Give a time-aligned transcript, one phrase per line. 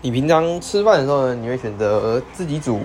[0.00, 2.78] 你平常吃饭的时候呢，你会选择自己煮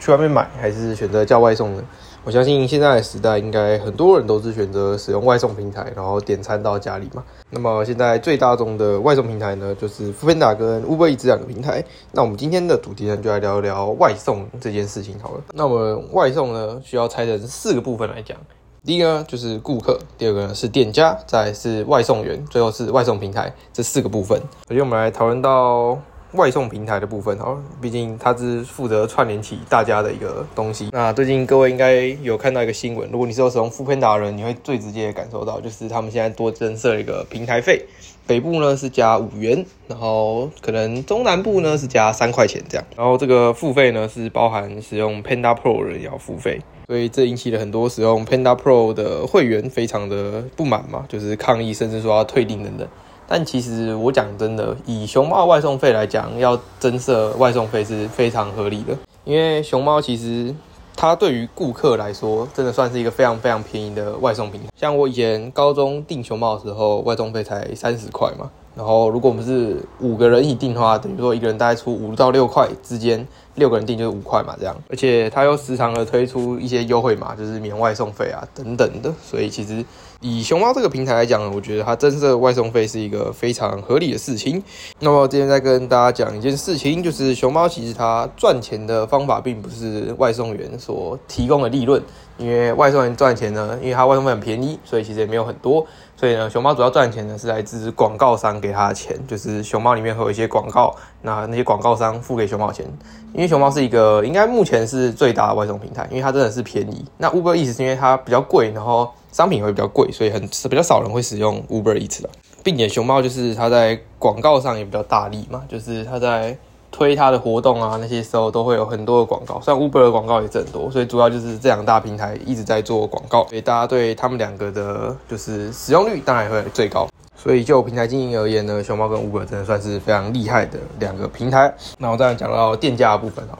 [0.00, 1.82] 去外面买，还是选择叫外送呢？
[2.24, 7.22] 我相信现在的时代，应该很多人都是选择使用外送平台，然后点餐到家里嘛。
[7.50, 11.84] 那么现在最大众的外送平台呢，就是 f o o p a n d a 跟 Uber Eats 两个平台。
[12.10, 15.44] 那我们今天的主题呢，就来聊一聊外送这件事情好了。
[15.54, 18.36] 那我们外送呢，需要拆成四个部分来讲。
[18.84, 23.54] 第一个，就是顾客；第二个呢是店家；再是外送员；最后是外送平台。
[23.72, 24.36] 这四个部分，
[24.68, 25.96] 首先我们来讨论到。
[26.36, 30.90] 外送平台的部分，哦，毕竟它是负责串联起大家的一个东西。
[30.92, 37.84] 那最近各位应该有看到一个新闻，如果你是有使用富片达人，你会最直接感受到，就是他们现在多增设一个平台费，
[38.26, 52.86] 北部呢是加五元，然后可能中南部呢是加三块钱这样，然后这个付费呢是包含使用 Panda Pro 的人要付费，所以这引起了很多使用 Panda Pro 的会员非常的不满嘛，就是抗议，甚至说要退订等等。
[53.28, 58.96] 但其实我讲真的，以熊猫外送费来讲，要增设外送费是非常合理的。
[59.24, 60.54] 因为熊猫其实
[60.94, 64.68] 它对于顾客来说，真的算是一个非常非常便宜的外送平台。
[64.76, 68.48] 像我以前高中订熊猫的时候，外送费才三十块嘛。
[68.76, 74.76] 然后如果我们是五个人一起订的话，等于说一个人大概出五到六块之间，六个人订就是五块嘛这样。
[74.90, 79.12] 而且它又时常的推出一些优惠码，就是免外送费啊等等的。
[79.22, 79.84] 所以其实。
[80.22, 84.60] 以熊猫这个平台来讲，我觉得它增设外送费是一个非常合理的事情。
[84.98, 92.02] 那么今天再跟大家讲一件事情，就是熊猫其实它赚钱的方法并不是外送员所提供的利润，
[92.38, 95.86] 因为外送员赚钱呢，因为它外送费很便宜，所以其实也没有很多。
[96.16, 102.86] 所以呢，熊猫主要赚钱呢是来自广告商给他的钱，就是熊猫里面会有一些广告，那那些广告商付给熊猫钱。
[103.34, 107.04] 因为熊猫是一个应该目前是最大的外送平台，因为它真的是便宜。
[107.18, 110.40] 那 Uber 意思是因为它比较贵，然后商品会比较贵，所以很
[110.70, 112.30] 比较少人会使用 Uber Eats 的。
[112.62, 116.56] 并且熊猫就是它在广告上也比较大力嘛，就是它在。
[116.96, 127.06] 推它的活动啊，那些时候都会有很多的广告，虽然 Uber 的广告也是很多，所以主要就是这两大平台一直在做广告，所以大家对他们两个的，就是使用率当然也会最高。
[127.36, 131.70] 所以就平台经营而言呢，熊猫跟 Uber 真的算是非常厉害的两个平台。
[131.98, 133.58] 那我再讲到店家的部分哈，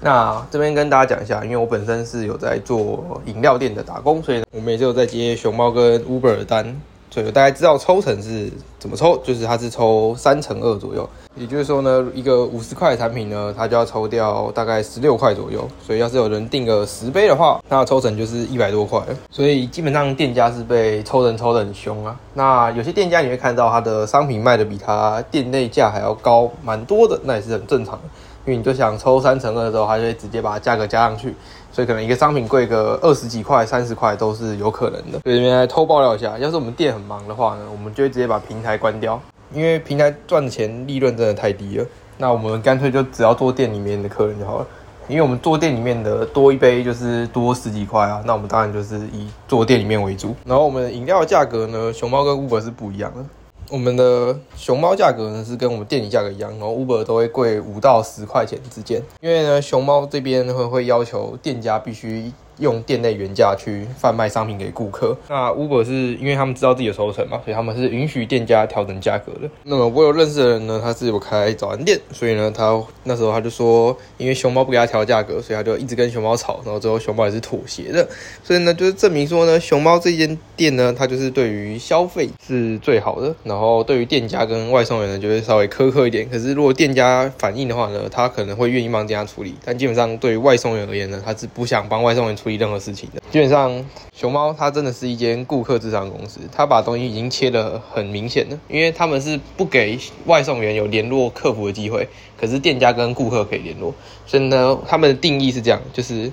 [0.00, 6.76] 那这边跟大家讲一下，因为我本身是有在做饮料店的打工，所以我们也有在接熊猫跟 Uber 的单。
[7.12, 15.66] 所以大家知道抽成是怎么抽，就是它是抽三乘二左右，也就是说呢，一个五十块的产品呢，它就要抽掉大概十六块左右。
[15.84, 19.00] 所以要是有人订个十杯的话，那抽成就是一百多块。
[19.30, 22.14] 所以基本上店家是被抽成抽得很凶啊。
[22.34, 27.98] 那有些店家你会看到他的商品卖的比他店内价还要高蛮多的，那也是很正常。
[28.44, 31.34] 因为你就想抽三乘二的时候，他就会直接把价格加上去。
[31.70, 35.20] 所以可能一个商品贵个二十几块、三十块都是有可能的。
[35.20, 39.18] 所以这边来偷爆料一下，要是我们店很忙的话呢，我们就会直接把平台关掉，
[39.54, 41.86] 因为平台赚的钱利润真的太低了。
[42.18, 44.66] 那我们干脆就只要做店里面的客人就好了，
[45.08, 48.22] 因为我们做店里面的多一杯就是多十几块啊。
[48.24, 50.34] 那我们当然就是以做店里面为主。
[50.44, 53.24] 然后我们饮料价格呢，熊猫跟 Uber 是不一样的。
[53.70, 62.32] 我们的熊猫价格呢是跟我们店里价格一样，然后 Uber 都会贵五到十块钱之间，因为呢熊猫这边会会要求店家必须。
[62.62, 65.14] 用店内原价去贩卖商品给顾客。
[65.28, 69.50] 那 Uber 是因为他们知道自己的抽成嘛，所以他们是允许店家调整价格的。
[69.64, 78.08] 那么我有认识的人呢，他是有开早餐店，所以呢，他那时候他就说，因为熊猫不给他调价格，所以他就一直跟熊猫吵，然后最后熊猫也是妥协的。
[78.44, 86.28] 所以呢，就是证明说呢，熊猫这间店呢，它就是对于消费是最好的，然后对于店家跟外送员呢，就会稍微苛刻一点。
[86.30, 89.54] 可是如果店家反映的话呢，他可能会愿意帮店家处理。
[89.64, 92.51] 但基本上对于外送员而言呢，他是不想帮外送员处理。
[92.56, 102.08] 任何事情的，基本上熊猫它真的是一间顾客至上公司，它把东西已经切得很明显的，因为他们是不给外送员有联络客服的机会，
[102.38, 103.94] 可是店家跟顾客可以联络，
[104.26, 106.30] 所以呢，他们的定义是这样，就是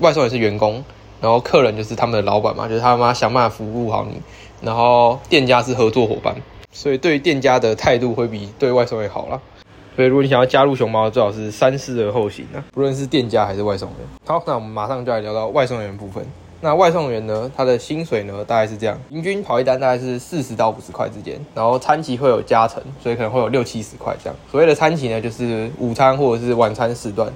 [0.00, 0.84] 外送员是员工，
[1.20, 4.20] 然后客人就是他们的老板嘛，就是他妈想办法服务好你，
[4.60, 6.34] 然后店家是合作伙伴，
[6.72, 9.40] 所以对店家的态度会比对外送员好了。
[9.98, 12.62] 所以，如果你想要加入熊猫，最好是三思而后行啊！
[12.70, 13.98] 不论是店家还是外送员。
[14.24, 16.24] 好，那我们马上就来聊到外送员部分。
[16.60, 24.36] 那外送员呢，他的薪水呢，大概是这样：平均跑一单大概是四十到五十块之间，然后餐期会有加成，所以可能会有六七十块这样。
[24.48, 27.28] 所谓的餐期呢，就是午餐或者是晚餐时段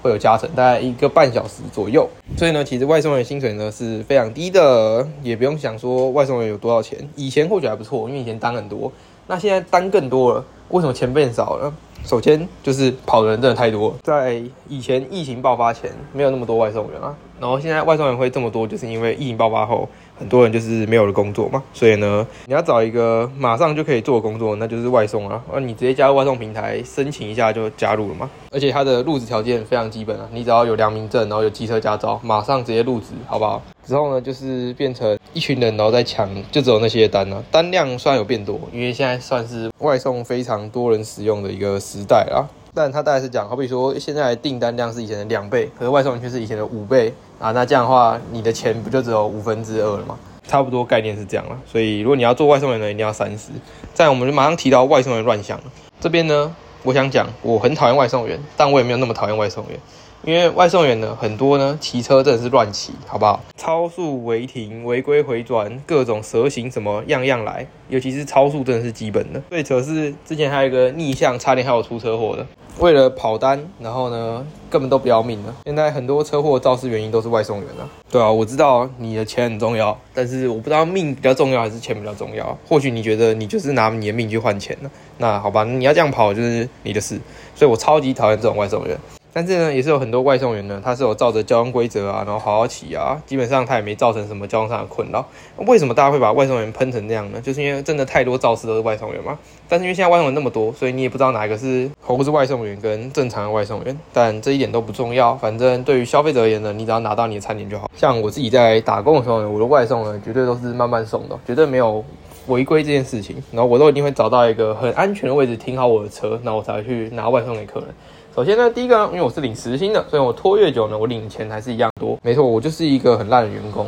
[0.00, 2.08] 会有加成，大概一个半小时左右。
[2.38, 6.98] 所以呢，其实外送员薪水呢是非常低的，也不用想说外送员有多少钱。
[7.14, 8.90] 以前或许还不错，因为以前单很多，
[9.26, 11.70] 那现在单更多了，为什么钱变少了？
[12.06, 25.42] 首先就是跑的人真的太多，在以前疫情爆发前没有那么多外送员啊，然后现在外送员会这么多，就是因为疫情爆发后很多人就是没有了工作嘛，所以呢，你要找一个马上就可以做工作，那就是外送啊。
[25.52, 28.30] 那你直接加入外送平台，申请一下就加入了嘛。
[28.50, 33.62] 而且它的入职条件非常基本啊，你只要有良民证，然后有机车驾照，马上直接入职，好不好？
[33.86, 37.44] 之后呢，就是变成一群人，然后再抢，就只有那些单了。
[37.50, 42.48] 单量虽然有变多，因为现在算是外送非常多人使用的一个时代啊。
[42.76, 50.18] 但他大概是讲，好比说现在订单量是以前的两倍，可是外送员却是以前的五倍啊，那这样的话，你的钱不就只有五分之二了吗？
[50.46, 51.58] 差不多概念是这样了。
[51.64, 53.48] 所以如果你要做外送员呢，一定要三十。
[53.94, 55.58] 在我们就马上提到外送员乱象
[55.98, 59.80] 这边呢，我想讲，我很讨厌外送员，但我也没有那么讨厌外送员。
[60.24, 63.40] 因为外送员呢，很多呢骑车真的是乱骑，好不好？
[63.56, 67.66] 超速违停、违规回转、各种蛇行，什么样样来。
[67.88, 69.40] 尤其是超速真的是基本的。
[69.50, 72.44] 最扯是之前还有一个逆向，差点还有出车祸的。
[72.80, 75.54] 为了跑单，然后呢根本都不要命了。
[75.64, 77.88] 现在很多车祸肇事原因都是外送员啊。
[78.10, 82.58] 对啊，我知道你的钱很重要，但是我不知道命比较重要还是钱比较重要。
[82.68, 87.18] 或许你觉得你就是拿你的命去换钱了，那好吧，你要这样跑就是你的事。
[87.54, 88.98] 所以我超级讨厌这种外送员。
[89.36, 95.22] 但是呢，也是有很多外送员呢，他是有照着交通规则啊，然后好好骑啊，基本上他也没造成什么交通上的困扰。
[95.66, 97.38] 为什么大家会把外送员喷成这样呢？
[97.42, 99.38] 就是因为真的太多肇事都是外送员嘛。
[99.68, 104.00] 但是因为现在外送员那么多，所以你也不知道哪一个是猴子外送员跟正常的外送员。
[104.10, 107.90] 但这一点都不重要，反正对于消费者而言呢，你只要拿到你的餐点就好。
[107.94, 112.02] 像我自己在打工的时候呢，我的外送呢绝对都是慢慢送的，绝对没有
[112.46, 113.36] 违规这件事情。
[113.52, 117.90] 然后我都一定会找到一个很安全的位置停好我的车，那我才会去拿外送给客人。
[118.36, 122.18] 首先呢，第一个呢，因为我是领时薪的，所以我拖越久呢，我领钱还是一样多。
[122.22, 123.86] 没错，我就是一个很烂的员工。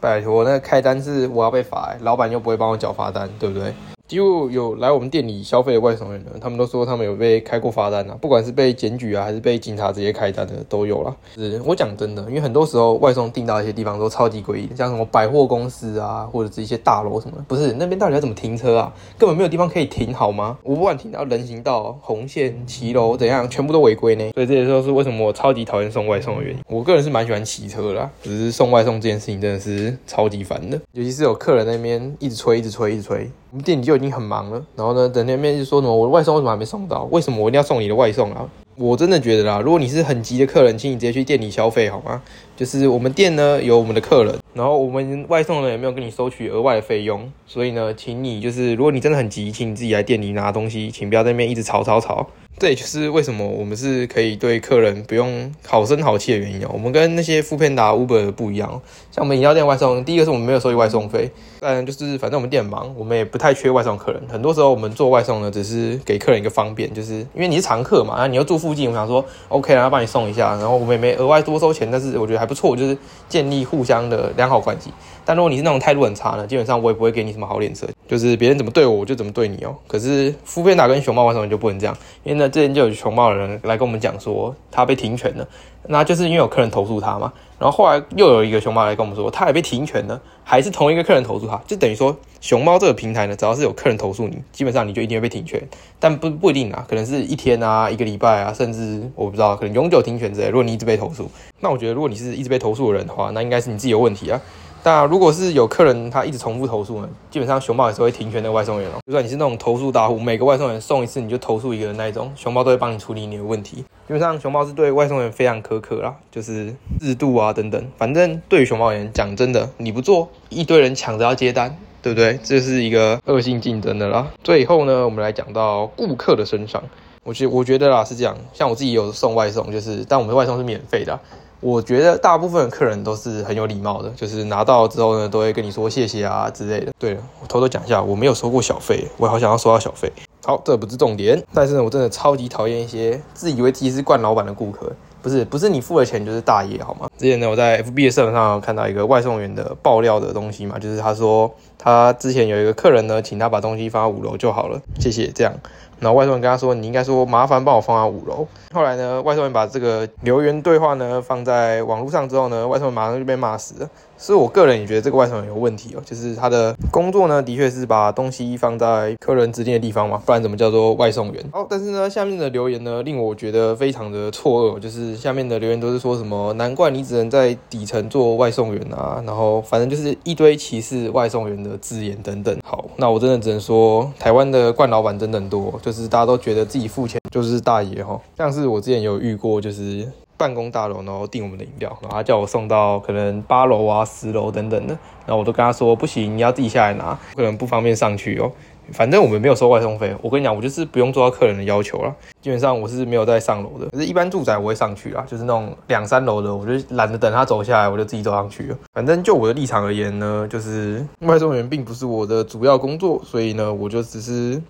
[0.00, 3.74] 拜托，那开单是我要被罚，老板又不会帮我缴罚单，对不对？
[4.08, 11.14] 几乎有来我们店里消费的外送员呢，他们都说他们有被开过罚单啊，不管是被检举啊，还是被警察直接开单的都有了。
[11.34, 18.90] 是我讲真的，因为很多时候外送订到一些地方都超级诡异，像什么百货公司啊，或者是一些大楼什么，不是那边到底要怎么停车啊？
[19.18, 20.56] 根本没有地方可以停好吗？
[20.62, 24.30] 我不管停到人行道、红线、骑楼怎样，全部都违规呢。
[24.32, 26.60] 所以这些都是为什么我超级讨厌送外送的原因。
[26.66, 33.30] 我个人是蛮喜欢骑车的，只是送外送这件事情真的是超级烦的，尤其是有客人那边一直催、一直催、一直催。
[33.50, 37.08] 我们店里就已经很忙了，然后呢，等那面就说什么我的外送为什么还没送到？
[37.10, 38.48] 为什么我一定要送你的外送啊？
[38.76, 42.22] 我真的觉得啦，如果你是很急的客人，请你直接去店里消费好吗？
[42.58, 52.26] 就是我们店呢有我们的客人，然后我们外送呢也没有跟你收取额外的费用，所以呢，请你就是如果你真的很急，请你自己来店里拿东西，请不要在那边一直吵吵吵。
[52.60, 56.70] 这也就是为什么我们是可以对客人不用好声好气的原因哦。
[56.72, 58.68] 我们跟那些富片达、Uber 不一样，
[59.12, 61.30] 像我们饮料店外送，第一个是我们没有收取外送费，
[61.60, 64.20] 但就是反正我们店很忙，我们也不太缺外送客人。
[64.28, 72.96] 很多时候我们做外送呢，只是给客人一个方便，就是因为你是常客嘛，然后你又住附近，我想说 OK 然后帮你送一下，然后我们也没额外多收钱，但是我觉得还不错，就是
[73.28, 74.90] 建立互相的良好关系。
[75.24, 79.76] 但如果你是那种态度很差呢，基本上我也不会给你什么好脸色，就是别人怎么对我，我就怎么对你哦。
[79.86, 85.46] 可是富片达跟熊猫为什么就不能这样，因为呢，之前就有熊猫的人来跟我们讲说他被停权了，
[85.86, 87.32] 那就是因为有客人投诉他嘛。
[87.58, 95.60] 然后后来又有一个熊猫来跟我们说，他也被停权了，还是同一个客人投诉他，就等于说熊猫这个平台呢，只要是有客人投诉你，基本上你就一定会被停权，
[95.98, 100.46] 但不不一定啊，可能是一天啊，一个礼拜啊，甚至我不知道，可能永久停权之类。
[100.46, 101.28] 如果你一直被投诉，
[101.58, 104.40] 那我觉得如果你是一直被投诉的人的话，那应该是你自己有问题啊。
[104.84, 108.94] 那如果是有客人他一直重复投诉呢，基本上熊猫也是会停权那个外送员哦。
[109.06, 113.76] 就算你是那种投诉大户，每个外送员送一次你就投诉一个人那一种，熊猫都会帮你处理你的问题。
[113.76, 117.84] 基本上熊猫是对外送员非常苛刻啦，就是制度啊等等。
[117.98, 122.38] 反正对于熊猫而言，讲真的，你不做，一堆人抢着要接单，对不对？
[122.42, 124.28] 这是一个恶性竞争的啦。
[124.42, 126.82] 最后呢，我们来讲到顾客的身上，
[127.24, 131.20] 我觉我觉得啦是这样，像我自己有送外送，就是但我们的外送是免费的。
[131.60, 136.92] 我觉得大部分客人都是很有礼貌的，就是拿到之后呢，都会跟你说谢谢啊之类的。
[136.98, 140.12] 对了，我偷偷讲一下，我没有收过小费，我好想要收到小费。
[140.44, 147.10] 好，这不是重点，但是呢，我真的超级讨厌一些自以为自己是惯老板的顾客，不是不是你付了钱就是大爷好吗？
[147.18, 155.52] 之前呢，我在 FB 的社团上看到一个外送员的爆料的东西嘛，就是他说他之前有一个客人呢，请他把东西放到五楼就好了，谢谢这样。
[156.00, 163.90] 然后外送员跟他说：“你应该说麻烦帮我放到五楼。”后来呢，外送员把这个留言对话呢放在网络上之后呢，外送员马上就被骂死了。
[164.18, 171.44] 是我个人也觉得这个外送员有问题哦，就是他的工作呢，的确是把东西放在客人指定的地方嘛，不然怎么叫做外送员？
[171.52, 182.58] 好，但是呢，下面的留言呢，令我觉得非常的错愕，就是下面的留言都是说什么，难怪你只能在底层做外送员啊，然后反正就是一堆歧视外送员的字眼等等。
[182.64, 190.06] 好，那我真的只能说，台湾的惯老板真的很多，就是大家都觉得自己付钱就是大爷哈，像是我之前有遇过，就是。
[190.38, 198.50] 办公大楼，然后订我们的饮料，然后他叫我送到可能八楼啊、十楼等等的，然后我都跟他说不行，你要自己下来拿，可能不方便上去哦。
[198.90, 202.14] 反正我们没有收外送费，我跟你讲，我就是不用做到客人的要求了。
[202.40, 208.78] 基本上我是没有在上楼的，可是一般住宅我会上去啦，就是那种两三楼的，我就懒得等他走下来，我就自己走上去了。
[208.94, 214.62] 反正就我的立场而言呢，就是外送员并不是我的主要工作，所以呢，我就只是。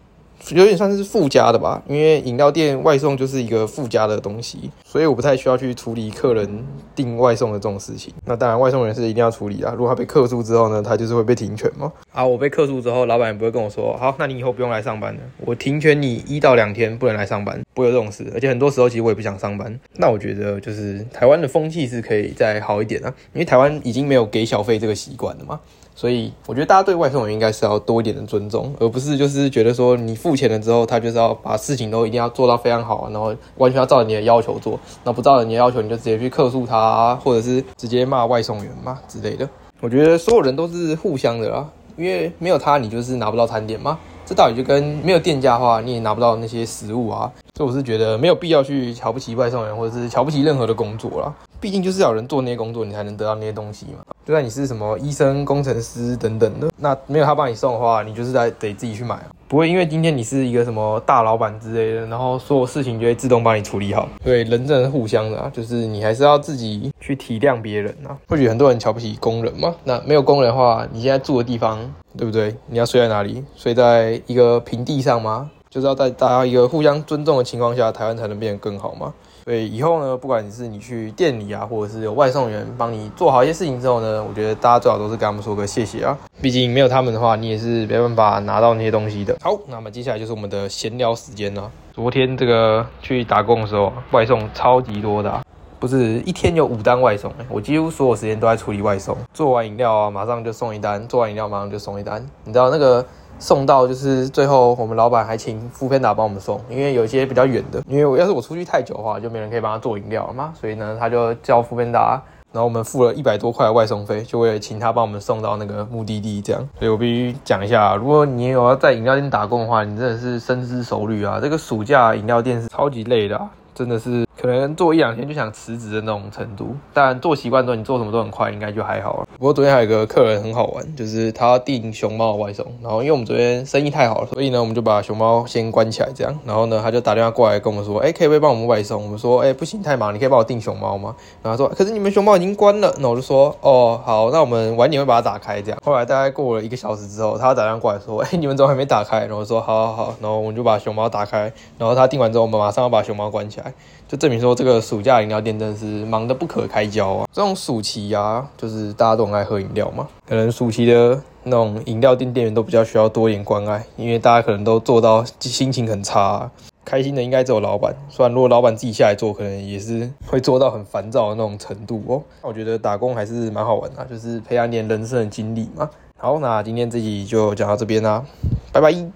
[0.51, 6.65] 有点算是附加的吧，因为饮料店外送就是一个附加的东西，所以我不太需要去处理客人
[6.95, 8.13] 订外送的这种事情。
[8.25, 9.75] 那当然，外送员是一定要处理啊。
[9.77, 11.93] 如果他被客诉之后呢，他就是会被停权嘛。
[12.13, 18.31] 啊，我被客诉之后，老板也不会跟我说，好，那你以后不用来上班了，我停权你一到两天不能来上班，不会有这种事。
[18.35, 19.79] 而且很多时候其实我也不想上班。
[19.97, 25.61] 那我觉得就是台湾的风气是可以再好一点啊，因为台湾已经没有给小费这个习惯了嘛。
[25.99, 39.49] 所以我觉得大家对外送员应该是要多一点的尊重，而不是就是觉得说你付钱了之后，他就是要把事情都一定要做到非常好，然后完全要照着你的要求做，那不照着你的要求，你就直接去客诉他，或者是直接骂外送员嘛之类的。
[39.81, 43.99] 我觉得所有人都是互相的啦，因为没有他，你就是拿不到餐点嘛。
[44.25, 47.33] 这道理就跟没有店家的话，你也拿不到那些食物啊。
[47.57, 51.35] 所以我是觉得没有必要去瞧不起外送员，或者是瞧不起任何的工作啦。
[51.61, 54.05] 毕竟就是要人做那些工作，你才能得到那些东西嘛。
[54.25, 59.19] 就算你是什么医生、工程师等等的，那没有他帮你送的话，你就是在得自己去买。
[59.49, 64.07] 不会因为今天你是一个什么大老板之类的，然后所有事情就会自动帮你处理好。
[64.23, 68.15] 对，人真的是互相的啊，就是你还是要自己去体谅别人啊。
[68.29, 71.79] 或许很多人瞧不起工人嘛，那没有工人的话，你现在住的地方，
[72.17, 72.55] 对不对？
[72.67, 73.43] 你要睡在哪里？
[73.57, 75.51] 睡在一个平地上吗？
[75.71, 79.15] 就是要在大家一个互相尊重的情况下，台湾才能变得更好嘛。
[79.49, 86.15] 所以以后呢，不管你是你去店里啊，或者是有外送员帮你做好一些事情之后呢，我觉得大家最好都是跟他们说个谢谢啊。
[86.43, 89.35] 毕竟没有他们的话，你也是没办法拿到那些东西的。
[89.41, 91.71] 好，那么接下来就是我们的闲聊时间了。
[91.95, 95.41] 昨天这个去打工的时候，外送超级多的，
[95.79, 99.17] 不是一天有五单外送，我几乎所有时间都在处理外送。
[99.33, 102.23] 做完饮料啊，马上就送一单；做完饮料，马上就送一单。
[102.45, 103.03] 你知道那个？
[103.39, 112.21] 送到就是最后，我们老板还请富片达帮我们送，因为有一些比较远的，因为我要是我出去太久的话，就没人可以帮他做饮料了嘛，所以呢，他就叫富片达，
[112.53, 116.69] 然后我们付了一百多块外送费，就为了请他帮我们送到那个目的地，这样。
[116.79, 123.41] 所以我必须讲一下，如果你有要在饮料店打工的话，你真的是深思熟虑啊，这个暑假饮料店是超级累的。
[123.79, 129.29] 真的是可能做一两天就想辞职的那种程度，但做习惯之后，你做什么都很快，应该就还好了。
[129.39, 139.01] 不过昨天还有一个客人很好玩，就是他订熊猫外送，然后因为我们昨天生意太好了，所以呢我们就把熊猫先关起来这样，然后呢他就打电话过来跟我们说，哎，可不可以帮我们外送？
[139.01, 141.15] 我们说，哎，不行，太忙，你可以帮我订熊猫吗？
[141.41, 142.93] 然后他说，可是你们熊猫已经关了。
[142.99, 145.81] 那我就说，哦，好，那我们晚点会把它打开这样。
[145.85, 149.21] 后来大概过了一个小时之后，他打电话过来说，哎，你们怎么还没打开？
[149.27, 153.68] 然后说，好好好，然后我们就把熊猫打开，然后他订完之后，我们马上要把熊猫关起来。
[154.07, 157.27] 就证明说，这个暑假饮料店真的是忙得不可开交啊！
[157.33, 166.51] 这种暑期啊，就是大家都很爱喝饮料嘛，可能暑期的那种饮料店店员都比较需要多一点关爱，因为大家可能都做到心情很差，
[166.85, 167.95] 开心的应该只有老板。
[168.09, 172.23] 虽然如果老板自己下来做，可能也是会做到很烦躁的那种程度哦。
[172.43, 175.89] 那我觉得打工还是蛮好玩的，就是培养点人生的经历嘛。
[176.17, 178.25] 好，那今天这集就讲到这边啦，
[178.73, 179.09] 拜拜。